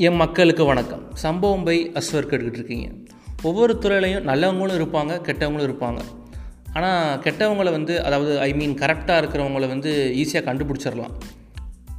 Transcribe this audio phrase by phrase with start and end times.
[0.00, 1.02] என் மக்களுக்கு வணக்கம்.
[1.14, 2.88] சம்பவம் பை அஸ்வர் கேட்டுக்கிட்டு இருக்கீங்க.
[3.42, 5.98] ஒவ்வொரு துறையிலையும் நல்லவங்களும் இருப்பாங்க கெட்டவங்களும் இருப்பாங்க.
[6.72, 11.10] ஆனால் கெட்டவங்களை வந்து அதாவது ஐ மீன் கரெக்டாக இருக்கிறவங்கள வந்து ஈஸியாக கண்டுபிடிச்சிடலாம்.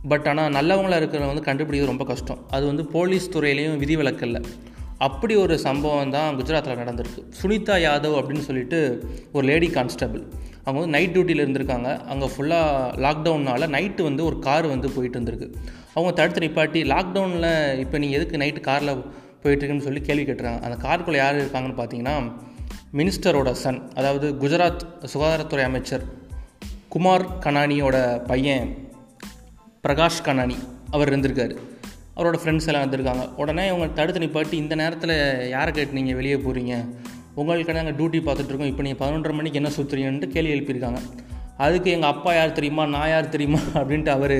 [0.07, 2.45] பட் ஆனால் நல்லவங்களாக இருக்கிறவங்க வந்து கண்டுபிடிக்கிறது ரொம்ப கஷ்டம்.
[2.49, 4.43] அது வந்து போலீஸ் துறையிலையும் விதிவிலக்கல்ல.
[4.97, 7.23] அப்படி ஒரு சம்பவம் தான் குஜராத்தில் நடந்திருக்கு.
[7.41, 10.23] சுனிதா யாதவ் அப்படின்னு சொல்லிட்டு ஒரு லேடி கான்ஸ்டபிள்.
[10.65, 11.89] அவங்க வந்து நைட் டியூட்டியில் இருந்திருக்காங்க.
[12.11, 15.49] அங்கே ஃபுல்லாக லாக்டவுனால் நைட்டு வந்து ஒரு கார் வந்து போயிட்டு இருந்திருக்கு.
[15.95, 17.51] அவங்க தடுத்து நிப்பாட்டி லாக்டவுனில்
[17.83, 18.93] இப்போ நீங்கள் எதுக்கு நைட்டு காரில்
[19.43, 20.59] போயிட்டுருக்குன்னு சொல்லி கேள்வி கேட்டுறாங்க.
[20.67, 22.15] அந்த காருக்குள்ளே யார் இருக்காங்கன்னு பார்த்தீங்கன்னா
[22.99, 26.05] மினிஸ்டரோட சன் அதாவது குஜராத் சுகாதாரத்துறை அமைச்சர்
[26.93, 27.97] குமார் கனானியோட
[28.29, 28.69] பையன்
[29.85, 30.57] பிரகாஷ் கனானி
[30.95, 31.53] அவர் இருந்திருக்காரு.
[32.15, 35.15] அவரோட ஃப்ரெண்ட்ஸ் எல்லாம் வந்திருக்காங்க உடனே இவங்க தடுத்து நிப்பாட்டி இந்த நேரத்தில்
[35.55, 36.75] யாரை கேட்டு நீங்கள் வெளியே போகிறீங்க
[37.39, 38.71] உங்களுக்கு நாங்கள் டியூட்டி பார்த்துட்ருக்கோம்.
[38.71, 41.01] இப்போ நீங்கள் பதினொன்றரை மணிக்கு என்ன சுற்றுறீங்கன்ட்டு கேள்வி எழுப்பியிருக்காங்க.
[41.65, 44.37] அதுக்கு எங்கள் அப்பா யார் தெரியுமா நான் யார் தெரியுமா அப்படின்ட்டு அவர்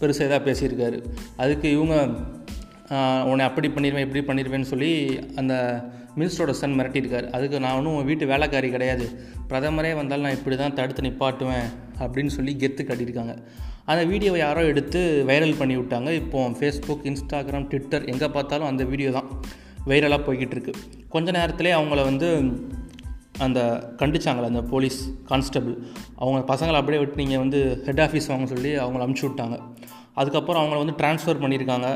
[0.00, 0.98] பெருசாக இதாக பேசியிருக்காரு.
[1.42, 1.96] அதுக்கு இவங்க
[3.30, 4.90] உன்னை அப்படி பண்ணிடுவேன் இப்படி பண்ணிடுவேன்னு சொல்லி
[5.40, 5.54] அந்த
[6.18, 7.26] மினிஸ்டரோட சன் மிரட்டியிருக்காரு.
[7.36, 9.06] அதுக்கு நான் ஒன்றும் வீட்டு வேலைக்காரி கிடையாது.
[9.50, 11.68] பிரதமரே வந்தாலும் நான் இப்படி தான் தடுத்து நிப்பாட்டுவேன்
[12.04, 13.34] அப்படின்னு சொல்லி கெத்து கட்டியிருக்காங்க.
[13.90, 19.12] அந்த வீடியோவை யாரோ எடுத்து வைரல் பண்ணி விட்டாங்க இப்போ ஃபேஸ்புக் இன்ஸ்டாகிராம் ட்விட்டர் எங்கே பார்த்தாலும் அந்த வீடியோ
[19.18, 19.30] தான்.
[19.88, 20.72] வைரலாக போய்கிட்டு இருக்கு
[21.14, 22.28] கொஞ்ச நேரத்திலே அவங்கள வந்து
[23.44, 23.60] அந்த
[24.00, 25.74] கண்டிச்சாங்களே அந்த போலீஸ் கான்ஸ்டபிள்
[26.22, 29.56] அவங்க பசங்களை அப்படியே விட்டு நீங்கள் வந்து ஹெட் ஆஃபீஸ் வாங்க சொல்லி அவங்கள அமுச்சு விட்டாங்க.
[30.20, 31.88] அதுக்கப்புறம் அவங்கள வந்து ட்ரான்ஸ்ஃபர் பண்ணியிருக்காங்க.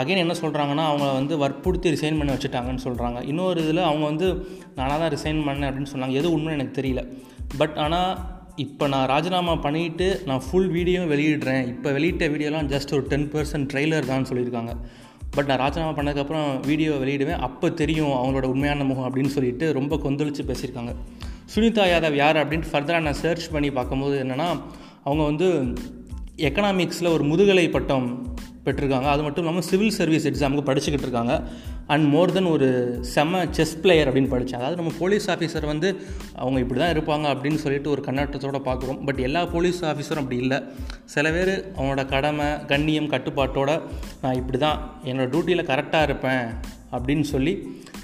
[0.00, 4.28] அகைன் என்ன சொல்கிறாங்கன்னா அவங்கள வந்து வற்புறுத்தி ரிசைன் பண்ணி வச்சுட்டாங்கன்னு சொல்கிறாங்க இன்னொரு இதில் அவங்க வந்து
[4.78, 6.14] நானாக தான் ரிசைன் பண்ணேன் அப்படின்னு சொன்னாங்க.
[6.20, 7.02] எது உண்மை எனக்கு தெரியல.
[7.60, 8.12] பட் ஆனால்
[8.64, 11.64] இப்போ நான் ராஜினாமா பண்ணிவிட்டு நான் ஃபுல் வீடியோ வெளியிடுறேன்.
[11.74, 14.74] இப்போ வெளியிட்ட வீடியோலாம் ஜஸ்ட் ஒரு டென் பர்சன்ட் ட்ரெய்லர் தான் சொல்லியிருக்காங்க.
[15.30, 17.38] பட் நான் ராஜினாமா பண்ணதுக்கப்புறம் வீடியோ வெளியிடுவேன்.
[17.38, 20.94] அப்போ தெரியும் அவங்களோட உண்மையான முகம் அப்படின்னு சொல்லிட்டு ரொம்ப கொந்தளித்து பேசியிருக்காங்க.
[21.54, 24.60] சுனிதா யாதவ் யார் அப்படின்ட்டு ஃபர்தராக நான் சர்ச் பண்ணி பார்க்கும்போது என்னென்னா
[25.04, 25.74] அவங்க வந்து
[26.36, 28.29] எக்கனாமிக்ஸில் ஒரு முதுகலை பட்டம்
[28.64, 29.08] பெற்றிருக்காங்க.
[29.14, 31.34] அது மட்டும் இல்லாமல் சிவில் சர்வீஸ் எக்ஸாமுக்கு படிச்சுக்கிட்டு இருக்காங்க.
[31.92, 32.66] அண்ட் மோர் தென் ஒரு
[33.12, 35.88] செம்ம செஸ் பிளேயர் அப்படின்னு படித்தேன் அதாவது நம்ம போலீஸ் ஆஃபீஸர் வந்து
[36.42, 39.00] அவங்க இப்படி தான் இருப்பாங்க அப்படின்னு சொல்லிட்டு ஒரு கண்ணாட்டத்தோடு பார்க்குறோம்.
[39.06, 40.58] பட் எல்லா போலீஸ் ஆஃபீஸரும் அப்படி இல்லை.
[41.14, 43.70] சில பேர் அவனோட கடமை கண்ணியம் கட்டுப்பாட்டோட
[44.22, 44.78] நான் இப்படி தான்
[45.10, 46.46] என்னோடய டியூட்டியில் கரெக்டாக இருப்பேன்
[46.94, 47.54] அப்படின்னு சொல்லி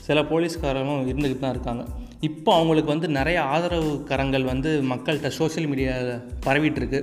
[0.09, 1.84] சில போலீஸ்காரங்களும் இருந்துக்கிட்டு தான் இருக்காங்க.
[2.27, 6.12] இப்போ அவங்களுக்கு வந்து நிறைய ஆதரவு கரங்கள் வந்து மக்கள்கிட்ட சோஷியல் மீடியாவில்
[6.47, 7.00] பரவிட்டுருக்கு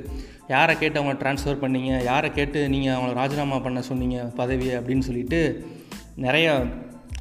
[0.48, 2.04] யாரை கேட்டு அவங்க ட்ரான்ஸ்ஃபர் பண்ணீங்க?
[2.04, 4.24] யாரை கேட்டு நீங்கள் அவங்கள ராஜினாமா பண்ண சொன்னீங்க?
[4.24, 5.68] பதவியை அப்படின்னு சொல்லிட்டு
[6.16, 6.64] நிறைய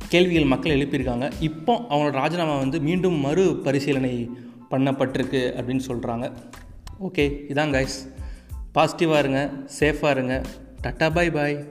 [0.09, 1.33] கேள்விகள் மக்கள் எழுப்பியிருக்காங்க.
[1.41, 4.31] இப்போ அவங்களோட ராஜினாமா வந்து மீண்டும் மறு பரிசீலனை
[4.71, 6.33] பண்ணப்பட்டிருக்கு அப்படின்னு சொல்கிறாங்க
[7.01, 8.15] ஓகே இதான் கைஸ்
[8.75, 9.51] பாசிட்டிவாக இருங்க
[9.81, 10.43] சேஃபாக இருங்க.
[10.83, 11.71] டட்டா பாய் பாய்